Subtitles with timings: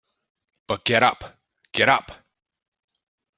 [0.65, 1.37] But get up,
[1.73, 2.25] get up!